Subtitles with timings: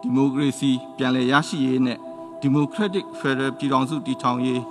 [0.00, 1.98] ဒီမိုကရေစီပြန်လည်ရရှိရေးနဲ့
[2.40, 4.62] ဒီမိုကရက်တစ်ဖက်ဒရယ်ပြည်ထောင်စုတည်ထောင်ရေး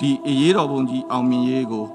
[0.00, 1.86] ဒီအရေးတော်ပုံကြီးအောင်မြင်ရေးကို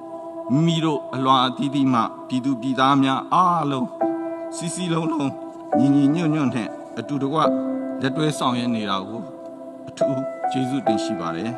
[0.51, 3.87] မိမိတို့အလွန်အသီးသီးမှပြည်သူပြည်သားများအားလုံး
[4.55, 5.31] စီစီလုံးလုံး
[5.77, 7.39] ညီညီညွတ်ညွတ်နဲ့အတူတကွ
[8.01, 9.21] လက်တွဲဆောင်ရွက်နေတာကို
[9.89, 11.51] အထူးကျေးဇူးတင်ရှိပါတယ်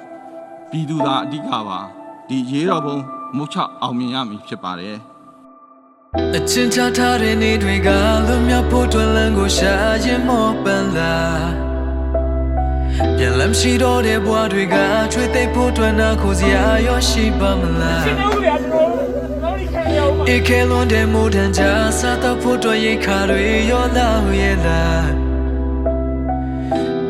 [0.70, 1.80] ပြည်သူသားအဓိကပါ
[2.28, 2.98] ဒီအရေးတော်ပုံ
[3.36, 4.96] မုတ်ချအောင်မြင်ရမည်ဖြစ်ပါတယ်
[6.16, 7.90] အချင်းချထားတဲ့နေတွေက
[8.28, 9.74] လွတ်မြောက်ဖို့တွင်လန်းကိုရှာ
[10.06, 11.16] ရင်မောပန်းလာ
[13.18, 14.76] ပြန်လမ်းရှိတော့တဲ့ဘဝတွေက
[15.14, 21.64] ချွေသိပ်ဖို့တွင်နာခိုစရာရောရှိပါမလားကျွန်တော်တို့ကကျွန်တော်တို့နောက်ဒီခံရအောင်ပါဧကလွန်တဲ့မိုးတန်ကြ
[22.00, 25.08] စားတော့ဖို့တွင်ရိတ်ခါတွေရောလာရဲ့လား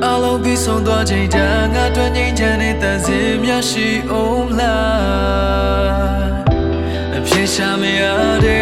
[0.06, 6.30] အလုံးပြီးဆုံးသွားချိန်တန်ငါတွင်ငိမ့်ချမ်းတဲ့တန်စင်များရှိအောင်လား
[7.16, 8.02] အပြေရှာမရ
[8.46, 8.59] တဲ့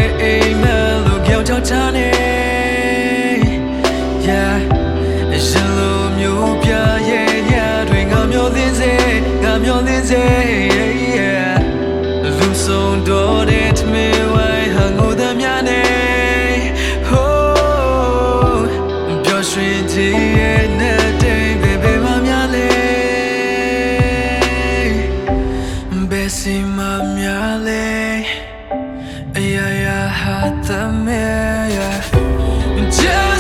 [26.40, 26.80] စီမ
[27.18, 27.88] များလဲ
[29.36, 30.70] အရာရာဟာတ
[31.06, 31.28] မဲ
[33.00, 33.37] Just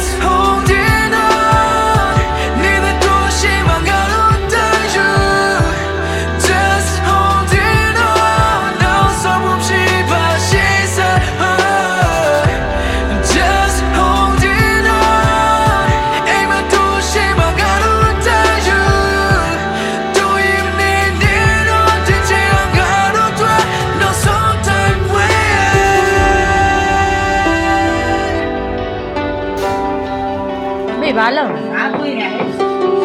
[31.17, 32.33] ဘာလုံးငါတွေ့တယ်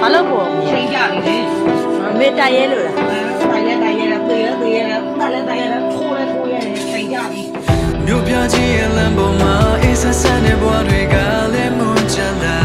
[0.01, 1.37] ဘာလုံးကိုချိန်ကြပြီလေ
[2.19, 2.97] မေတရဲလို့လား
[3.51, 4.81] တိုင်လဲတိုင်ရဲတွေ့ရတွေ့ရ
[5.19, 6.57] တိုင်လဲတိုင်ရထိုးလဲထိုးရ
[6.91, 7.43] ချိန်ကြပြီ
[8.07, 11.17] မြို့ပြကြီးရဲ့လမ်းပေါ်မှာအေးဆက်ဆက်တဲ့ဘဝတွေက
[11.53, 12.59] လည်းမွန်ချလာ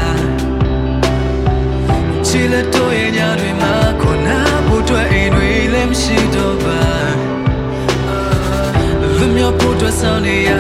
[2.28, 4.30] ချီလက်တို့ရဲ့ညတွေမှာခုန
[4.68, 6.82] ဖို့အတွက်အိမ်တွေလည်းမရှိတော့ပါ
[9.18, 10.52] လူမျိုးဖို့အတွက်ဆောင်နေရ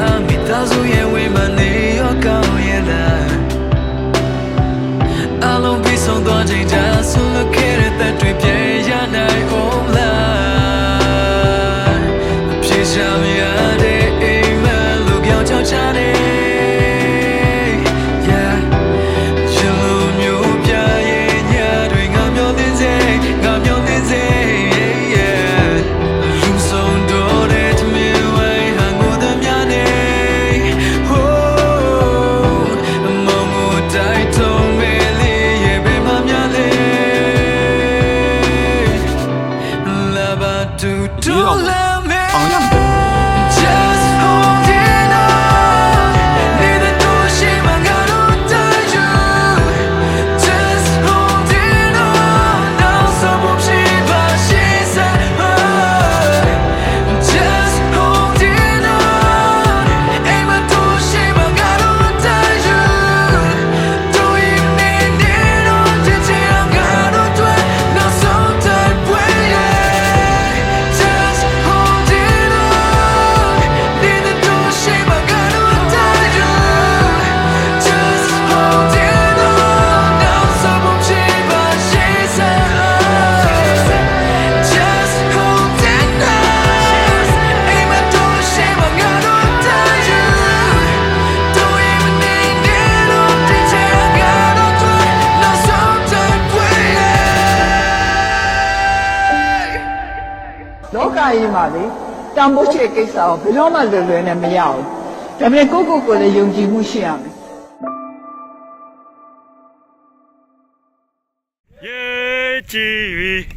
[100.95, 101.83] လောကကြီးမှာလေ
[102.35, 104.83] တန်ဖိုးချေကိစ္စကိုဘယ်တော့မှလွယ်လွယ်နဲ့မရဘူး။
[105.39, 107.33] ဒါပေမဲ့ကိုယ့်ကိုယ်ကိုယ်လည်းယုံကြည်မှုရှိရမယ်
[111.85, 112.01] ရေ
[112.71, 113.56] ကြည်ပြီ